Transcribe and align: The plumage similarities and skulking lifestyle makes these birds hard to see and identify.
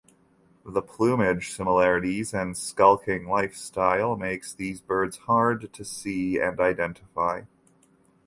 The 0.65 0.81
plumage 0.81 1.51
similarities 1.53 2.33
and 2.33 2.57
skulking 2.57 3.27
lifestyle 3.29 4.15
makes 4.17 4.51
these 4.51 4.81
birds 4.81 5.17
hard 5.27 5.71
to 5.73 5.85
see 5.85 6.39
and 6.39 6.59
identify. 6.59 7.43